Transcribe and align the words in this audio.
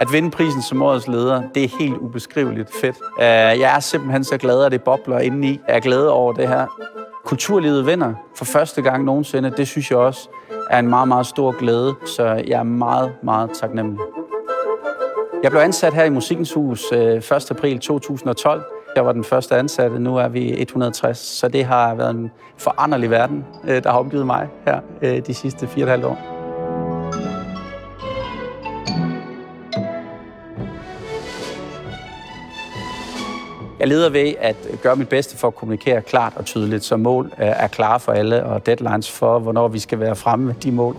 At 0.00 0.12
vinde 0.12 0.30
prisen 0.30 0.62
som 0.62 0.82
årets 0.82 1.08
leder, 1.08 1.42
det 1.54 1.64
er 1.64 1.68
helt 1.78 1.96
ubeskriveligt 1.96 2.70
fedt. 2.80 2.96
Øh, 3.20 3.60
jeg 3.60 3.76
er 3.76 3.80
simpelthen 3.80 4.24
så 4.24 4.36
glad, 4.36 4.64
at 4.64 4.72
det 4.72 4.82
bobler 4.82 5.18
indeni. 5.18 5.60
Jeg 5.68 5.76
er 5.76 5.80
glad 5.80 6.06
over 6.06 6.32
det 6.32 6.48
her. 6.48 6.66
Kulturlivet 7.24 7.86
vinder 7.86 8.14
for 8.36 8.44
første 8.44 8.82
gang 8.82 9.04
nogensinde. 9.04 9.50
Det 9.50 9.68
synes 9.68 9.90
jeg 9.90 9.98
også 9.98 10.28
er 10.70 10.78
en 10.78 10.88
meget, 10.88 11.08
meget 11.08 11.26
stor 11.26 11.52
glæde. 11.58 11.94
Så 12.06 12.24
jeg 12.24 12.58
er 12.58 12.62
meget, 12.62 13.12
meget 13.22 13.50
taknemmelig. 13.50 14.00
Jeg 15.42 15.50
blev 15.50 15.60
ansat 15.60 15.94
her 15.94 16.04
i 16.04 16.10
Musikens 16.10 16.52
Hus 16.52 16.92
øh, 16.92 17.16
1. 17.16 17.50
April 17.50 17.78
2012. 17.78 18.62
Jeg 18.96 19.06
var 19.06 19.12
den 19.12 19.24
første 19.24 19.56
ansatte, 19.56 19.98
nu 19.98 20.16
er 20.16 20.28
vi 20.28 20.62
160, 20.62 21.18
så 21.18 21.48
det 21.48 21.64
har 21.64 21.94
været 21.94 22.10
en 22.10 22.30
foranderlig 22.58 23.10
verden, 23.10 23.44
øh, 23.68 23.82
der 23.82 23.90
har 23.90 23.98
omgivet 23.98 24.26
mig 24.26 24.48
her 24.66 24.80
de 25.20 25.34
sidste 25.34 25.66
fire 25.66 25.84
og 25.84 25.86
et 25.86 25.90
halvt 25.90 26.04
år. 26.04 26.33
Jeg 33.84 33.88
leder 33.88 34.10
ved 34.10 34.34
at 34.40 34.56
gøre 34.82 34.96
mit 34.96 35.08
bedste 35.08 35.36
for 35.36 35.48
at 35.48 35.54
kommunikere 35.54 36.02
klart 36.02 36.32
og 36.36 36.44
tydeligt, 36.44 36.84
så 36.84 36.96
mål 36.96 37.26
øh, 37.26 37.46
er 37.46 37.66
klare 37.66 38.00
for 38.00 38.12
alle, 38.12 38.44
og 38.44 38.66
deadlines 38.66 39.10
for, 39.10 39.38
hvornår 39.38 39.68
vi 39.68 39.78
skal 39.78 40.00
være 40.00 40.16
fremme 40.16 40.46
med 40.46 40.54
de 40.54 40.72
mål. 40.72 40.96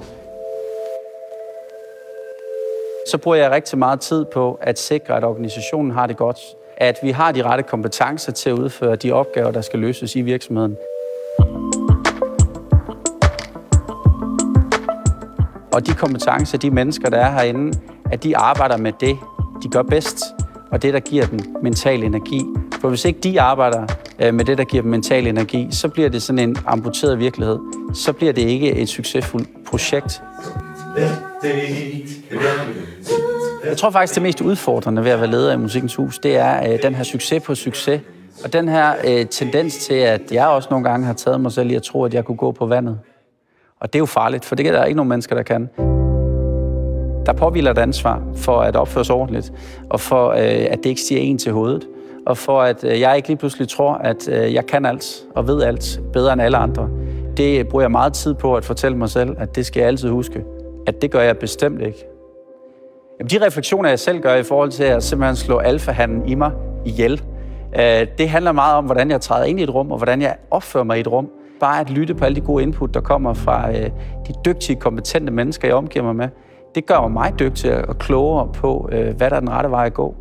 Så 3.07 3.17
bruger 3.17 3.37
jeg 3.37 3.51
rigtig 3.51 3.77
meget 3.77 3.99
tid 3.99 4.25
på 4.33 4.59
at 4.61 4.79
sikre, 4.79 5.17
at 5.17 5.23
organisationen 5.23 5.91
har 5.91 6.07
det 6.07 6.17
godt. 6.17 6.37
At 6.77 6.95
vi 7.03 7.11
har 7.11 7.31
de 7.31 7.43
rette 7.43 7.63
kompetencer 7.63 8.31
til 8.31 8.49
at 8.49 8.53
udføre 8.53 8.95
de 8.95 9.11
opgaver, 9.11 9.51
der 9.51 9.61
skal 9.61 9.79
løses 9.79 10.15
i 10.15 10.21
virksomheden. 10.21 10.77
Og 15.73 15.87
de 15.87 15.93
kompetencer, 15.93 16.57
de 16.57 16.71
mennesker, 16.71 17.09
der 17.09 17.17
er 17.17 17.31
herinde, 17.31 17.79
at 18.11 18.23
de 18.23 18.37
arbejder 18.37 18.77
med 18.77 18.91
det, 18.99 19.17
de 19.63 19.69
gør 19.69 19.81
bedst, 19.81 20.17
og 20.71 20.81
det, 20.81 20.93
der 20.93 20.99
giver 20.99 21.25
dem 21.25 21.39
mental 21.61 22.03
energi. 22.03 22.54
For 22.85 22.89
hvis 22.89 23.05
ikke 23.05 23.19
de 23.19 23.41
arbejder 23.41 23.87
øh, 24.19 24.33
med 24.33 24.45
det, 24.45 24.57
der 24.57 24.63
giver 24.63 24.81
dem 24.81 24.91
mental 24.91 25.27
energi, 25.27 25.67
så 25.71 25.87
bliver 25.87 26.09
det 26.09 26.21
sådan 26.21 26.39
en 26.39 26.55
amputeret 26.65 27.19
virkelighed. 27.19 27.59
Så 27.93 28.13
bliver 28.13 28.33
det 28.33 28.41
ikke 28.41 28.71
et 28.71 28.89
succesfuldt 28.89 29.49
projekt. 29.69 30.21
Jeg 33.65 33.77
tror 33.77 33.89
faktisk, 33.89 34.15
det 34.15 34.23
mest 34.23 34.41
udfordrende 34.41 35.03
ved 35.03 35.11
at 35.11 35.19
være 35.19 35.31
leder 35.31 35.53
i 35.53 35.57
Musikkens 35.57 35.95
Hus, 35.95 36.19
det 36.19 36.35
er 36.37 36.73
øh, 36.73 36.83
den 36.83 36.95
her 36.95 37.03
succes 37.03 37.43
på 37.43 37.55
succes. 37.55 38.01
Og 38.43 38.53
den 38.53 38.69
her 38.69 38.93
øh, 39.07 39.25
tendens 39.25 39.77
til, 39.77 39.93
at 39.93 40.31
jeg 40.31 40.47
også 40.47 40.67
nogle 40.71 40.89
gange 40.89 41.05
har 41.05 41.13
taget 41.13 41.41
mig 41.41 41.51
selv 41.51 41.71
i 41.71 41.75
at 41.75 41.83
tro, 41.83 42.03
at 42.03 42.13
jeg 42.13 42.25
kunne 42.25 42.37
gå 42.37 42.51
på 42.51 42.65
vandet. 42.65 42.99
Og 43.79 43.93
det 43.93 43.99
er 43.99 44.01
jo 44.01 44.05
farligt, 44.05 44.45
for 44.45 44.55
det 44.55 44.67
er 44.67 44.71
der 44.71 44.83
ikke 44.83 44.97
nogen 44.97 45.09
mennesker, 45.09 45.35
der 45.35 45.43
kan. 45.43 45.69
Der 47.25 47.33
påviler 47.33 47.71
et 47.71 47.77
ansvar 47.77 48.21
for 48.35 48.59
at 48.61 48.75
opføre 48.75 49.05
sig 49.05 49.15
ordentligt, 49.15 49.53
og 49.89 49.99
for 49.99 50.29
øh, 50.29 50.67
at 50.69 50.77
det 50.77 50.85
ikke 50.85 51.01
stiger 51.01 51.21
en 51.21 51.37
til 51.37 51.51
hovedet, 51.51 51.87
og 52.25 52.37
for 52.37 52.61
at 52.61 52.83
øh, 52.83 52.99
jeg 52.99 53.15
ikke 53.15 53.27
lige 53.27 53.37
pludselig 53.37 53.69
tror, 53.69 53.93
at 53.93 54.29
øh, 54.29 54.53
jeg 54.53 54.65
kan 54.65 54.85
alt 54.85 55.23
og 55.35 55.47
ved 55.47 55.63
alt 55.63 55.99
bedre 56.13 56.33
end 56.33 56.41
alle 56.41 56.57
andre. 56.57 56.89
Det 57.37 57.67
bruger 57.67 57.83
jeg 57.83 57.91
meget 57.91 58.13
tid 58.13 58.33
på 58.33 58.55
at 58.55 58.65
fortælle 58.65 58.97
mig 58.97 59.09
selv, 59.09 59.35
at 59.39 59.55
det 59.55 59.65
skal 59.65 59.79
jeg 59.79 59.87
altid 59.87 60.09
huske. 60.09 60.43
At 60.87 61.01
det 61.01 61.11
gør 61.11 61.21
jeg 61.21 61.37
bestemt 61.37 61.81
ikke. 61.81 62.05
Jamen, 63.19 63.29
de 63.29 63.45
refleksioner, 63.45 63.89
jeg 63.89 63.99
selv 63.99 64.19
gør 64.19 64.35
i 64.35 64.43
forhold 64.43 64.71
til 64.71 64.83
at 64.83 65.03
simpelthen 65.03 65.35
slå 65.35 65.57
alfahanden 65.57 66.29
i 66.29 66.35
mig 66.35 66.51
ihjel, 66.85 67.23
øh, 67.79 68.07
det 68.17 68.29
handler 68.29 68.51
meget 68.51 68.75
om, 68.75 68.85
hvordan 68.85 69.11
jeg 69.11 69.21
træder 69.21 69.45
ind 69.45 69.59
i 69.59 69.63
et 69.63 69.73
rum, 69.73 69.91
og 69.91 69.97
hvordan 69.97 70.21
jeg 70.21 70.35
opfører 70.51 70.83
mig 70.83 70.97
i 70.97 70.99
et 70.99 71.07
rum. 71.07 71.29
Bare 71.59 71.79
at 71.79 71.89
lytte 71.89 72.15
på 72.15 72.25
alle 72.25 72.35
de 72.35 72.41
gode 72.41 72.63
input, 72.63 72.93
der 72.93 73.01
kommer 73.01 73.33
fra 73.33 73.71
de 74.27 74.33
dygtige, 74.45 74.75
kompetente 74.75 75.31
mennesker, 75.31 75.67
jeg 75.67 75.75
omgiver 75.75 76.05
mig 76.05 76.15
med 76.15 76.27
det 76.75 76.85
gør 76.85 77.07
mig 77.07 77.39
dygtigere 77.39 77.85
og 77.85 77.97
klogere 77.97 78.47
på, 78.53 78.89
hvad 78.91 79.29
der 79.29 79.35
er 79.35 79.39
den 79.39 79.49
rette 79.49 79.71
vej 79.71 79.85
at 79.85 79.93
gå. 79.93 80.15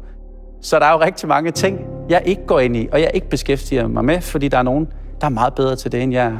Så 0.60 0.78
der 0.78 0.86
er 0.86 0.92
jo 0.92 1.00
rigtig 1.00 1.28
mange 1.28 1.50
ting, 1.50 1.80
jeg 2.08 2.22
ikke 2.24 2.46
går 2.46 2.60
ind 2.60 2.76
i, 2.76 2.88
og 2.92 3.00
jeg 3.00 3.10
ikke 3.14 3.28
beskæftiger 3.28 3.86
mig 3.86 4.04
med, 4.04 4.20
fordi 4.20 4.48
der 4.48 4.58
er 4.58 4.62
nogen, 4.62 4.88
der 5.20 5.26
er 5.26 5.30
meget 5.30 5.54
bedre 5.54 5.76
til 5.76 5.92
det, 5.92 6.02
end 6.02 6.12
jeg 6.12 6.26
er. 6.26 6.38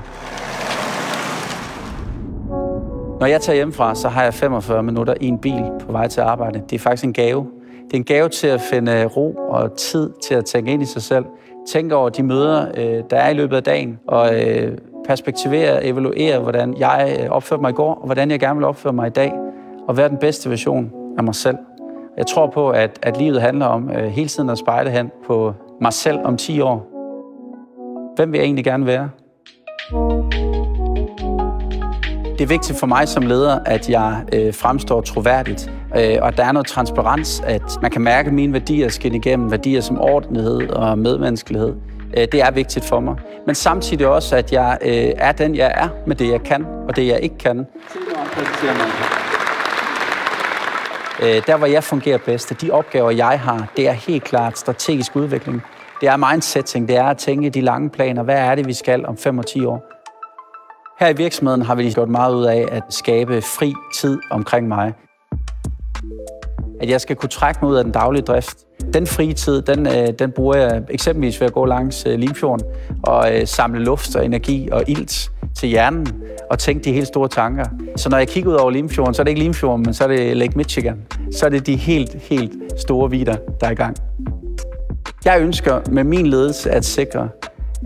Når 3.21 3.27
jeg 3.27 3.41
tager 3.41 3.57
hjemmefra, 3.57 3.95
så 3.95 4.09
har 4.09 4.23
jeg 4.23 4.35
45 4.35 4.83
minutter 4.83 5.15
i 5.21 5.27
en 5.27 5.39
bil 5.39 5.65
på 5.81 5.93
vej 5.93 6.09
til 6.09 6.21
arbejde. 6.21 6.63
Det 6.71 6.77
er 6.77 6.81
faktisk 6.81 7.05
en 7.05 7.13
gave. 7.13 7.47
Det 7.85 7.93
er 7.93 7.97
en 7.97 8.05
gave 8.05 8.29
til 8.29 8.47
at 8.47 8.61
finde 8.61 8.93
øh, 8.93 9.07
ro 9.17 9.35
og 9.35 9.77
tid 9.77 10.11
til 10.29 10.35
at 10.35 10.45
tænke 10.45 10.73
ind 10.73 10.83
i 10.83 10.87
sig 10.87 11.03
selv. 11.03 11.25
Tænke 11.69 11.97
over 11.97 12.09
de 12.09 12.23
møder, 12.23 12.67
øh, 12.77 13.03
der 13.11 13.17
er 13.17 13.31
i 13.31 13.35
løbet 13.35 13.57
af 13.57 13.63
dagen, 13.63 13.99
og 14.09 14.41
øh, 14.43 14.79
perspektivere 15.07 15.73
og 15.73 15.89
evaluere, 15.89 16.39
hvordan 16.39 16.75
jeg 16.79 17.29
opførte 17.31 17.63
mig 17.63 17.71
i 17.71 17.75
går, 17.75 17.95
og 17.95 18.05
hvordan 18.05 18.31
jeg 18.31 18.41
gerne 18.41 18.57
vil 18.57 18.65
opføre 18.65 18.93
mig 18.93 19.07
i 19.07 19.11
dag 19.11 19.33
og 19.89 19.97
være 19.97 20.09
den 20.09 20.19
bedste 20.19 20.51
version 20.51 20.93
af 21.19 21.25
mig 21.25 21.35
selv. 21.35 21.57
Jeg 22.19 22.27
tror 22.27 22.51
på, 22.51 22.71
at, 22.71 22.99
at 23.03 23.17
livet 23.17 23.41
handler 23.41 23.67
om 23.67 23.91
øh, 23.91 24.05
hele 24.05 24.29
tiden 24.29 24.51
at 24.51 24.59
spejle 24.59 24.91
hen 24.91 25.11
på 25.27 25.55
mig 25.81 25.93
selv 25.93 26.19
om 26.25 26.37
10 26.37 26.61
år. 26.61 26.91
Hvem 28.17 28.33
vil 28.33 28.39
jeg 28.39 28.45
egentlig 28.45 28.65
gerne 28.65 28.87
være? 28.87 29.11
Det 32.39 32.41
er 32.41 32.47
vigtigt 32.47 32.79
for 32.79 32.87
mig 32.87 33.09
som 33.09 33.27
leder, 33.27 33.59
at 33.67 33.91
jeg 33.91 34.25
øh, 34.33 34.55
fremstår 34.55 35.01
troværdigt, 35.01 35.73
øh, 35.97 36.17
og 36.21 36.29
at 36.29 36.37
der 36.37 36.45
er 36.45 36.53
noget 36.53 36.67
transparens, 36.67 37.43
at 37.47 37.63
man 37.83 37.91
kan 37.91 38.03
mærke, 38.03 38.31
mine 38.31 38.53
værdier 38.53 38.89
skinne 38.89 39.19
igennem, 39.19 39.51
værdier 39.51 39.81
som 39.81 40.01
ordentlighed 40.01 40.71
og 40.71 40.99
medmenneskelighed. 40.99 41.75
Øh, 42.17 42.27
det 42.33 42.43
er 42.43 42.51
vigtigt 42.51 42.85
for 42.85 43.01
mig. 43.01 43.17
Men 43.47 43.55
samtidig 43.55 44.07
også, 44.07 44.37
at 44.37 44.53
jeg 44.53 44.79
øh, 44.83 45.13
er 45.17 45.33
den, 45.33 45.55
jeg 45.57 45.73
er 45.75 45.89
med 46.07 46.17
det, 46.17 46.31
jeg 46.31 46.43
kan, 46.43 46.67
og 46.89 46.97
det, 46.97 47.07
jeg 47.07 47.21
ikke 47.21 47.39
kan. 47.39 47.67
Øh, 51.23 51.43
der, 51.47 51.57
hvor 51.57 51.67
jeg 51.67 51.85
fungerer 51.85 52.19
bedst, 52.19 52.61
de 52.61 52.71
opgaver, 52.71 53.11
jeg 53.11 53.41
har, 53.41 53.69
det 53.77 53.89
er 53.89 53.93
helt 53.93 54.25
klart 54.25 54.59
strategisk 54.59 55.17
udvikling. 55.17 55.63
Det 56.01 56.09
er 56.09 56.17
mindsetting, 56.17 56.89
det 56.89 56.97
er 56.97 57.05
at 57.05 57.19
tænke 57.19 57.51
de 57.51 57.61
lange 57.61 57.91
planer. 57.91 58.23
Hvad 58.23 58.39
er 58.39 58.55
det, 58.55 58.67
vi 58.67 58.73
skal 58.73 59.07
om 59.07 59.17
5 59.17 59.39
og 59.39 59.47
10 59.47 59.65
år? 59.65 59.83
Her 61.01 61.09
i 61.09 61.17
virksomheden 61.17 61.63
har 61.63 61.75
vi 61.75 61.93
gjort 61.93 62.09
meget 62.09 62.35
ud 62.35 62.45
af 62.45 62.69
at 62.71 62.83
skabe 62.91 63.43
fri 63.43 63.75
tid 63.95 64.19
omkring 64.31 64.69
mig. 64.69 64.93
At 66.81 66.91
jeg 66.91 67.01
skal 67.01 67.17
kunne 67.17 67.29
trække 67.29 67.61
mig 67.63 67.71
ud 67.71 67.77
af 67.77 67.85
den 67.85 67.93
daglige 67.93 68.23
drift. 68.23 68.59
Den 68.95 69.07
frie 69.07 69.33
tid, 69.33 69.63
den, 69.63 69.87
øh, 69.87 70.09
den 70.19 70.33
bruger 70.33 70.57
jeg 70.57 70.83
eksempelvis 70.91 71.41
ved 71.41 71.47
at 71.47 71.53
gå 71.53 71.65
langs 71.65 72.07
øh, 72.07 72.19
Limfjorden 72.19 72.67
og 73.03 73.35
øh, 73.35 73.47
samle 73.47 73.85
luft 73.85 74.17
og 74.17 74.25
energi 74.25 74.69
og 74.73 74.85
ilt 74.87 75.31
til 75.55 75.69
hjernen 75.69 76.07
og 76.51 76.59
tænke 76.59 76.85
de 76.85 76.93
helt 76.93 77.07
store 77.07 77.29
tanker. 77.29 77.65
Så 77.97 78.09
når 78.09 78.19
jeg 78.19 78.29
kigger 78.29 78.51
ud 78.51 78.55
over 78.55 78.71
Limfjorden, 78.71 79.15
så 79.15 79.23
er 79.23 79.25
det 79.25 79.31
ikke 79.31 79.43
Limfjorden, 79.43 79.83
men 79.83 79.95
så 79.95 80.05
er 80.05 80.09
det 80.09 80.37
Lake 80.37 80.53
Michigan. 80.57 81.03
Så 81.33 81.47
er 81.47 81.51
det 81.51 81.67
de 81.67 81.77
helt, 81.77 82.15
helt 82.15 82.53
store 82.77 83.11
vider, 83.11 83.37
der 83.61 83.67
er 83.67 83.71
i 83.71 83.75
gang. 83.75 83.97
Jeg 85.25 85.41
ønsker 85.41 85.81
med 85.91 86.05
min 86.05 86.27
ledelse 86.27 86.71
at 86.71 86.85
sikre, 86.85 87.29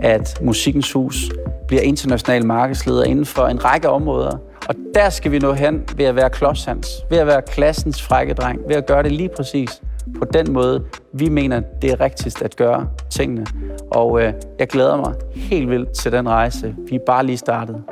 at 0.00 0.38
Musikkens 0.42 0.92
Hus 0.92 1.30
bliver 1.68 1.82
international 1.82 2.46
markedsleder 2.46 3.04
inden 3.04 3.26
for 3.26 3.46
en 3.46 3.64
række 3.64 3.88
områder. 3.88 4.36
Og 4.68 4.74
der 4.94 5.10
skal 5.10 5.32
vi 5.32 5.38
nå 5.38 5.52
hen 5.52 5.82
ved 5.96 6.04
at 6.04 6.16
være 6.16 6.30
klodshands, 6.30 6.88
ved 7.10 7.18
at 7.18 7.26
være 7.26 7.42
klassens 7.42 8.02
frække 8.02 8.34
dreng, 8.34 8.60
ved 8.68 8.76
at 8.76 8.86
gøre 8.86 9.02
det 9.02 9.12
lige 9.12 9.30
præcis 9.36 9.82
på 10.18 10.24
den 10.24 10.52
måde, 10.52 10.84
vi 11.12 11.28
mener, 11.28 11.60
det 11.82 11.90
er 11.90 12.00
rigtigst 12.00 12.42
at 12.42 12.56
gøre 12.56 12.88
tingene. 13.10 13.46
Og 13.90 14.22
øh, 14.22 14.32
jeg 14.58 14.68
glæder 14.68 14.96
mig 14.96 15.14
helt 15.34 15.70
vildt 15.70 15.92
til 15.92 16.12
den 16.12 16.28
rejse. 16.28 16.74
Vi 16.90 16.96
er 16.96 17.00
bare 17.06 17.26
lige 17.26 17.36
startet. 17.36 17.82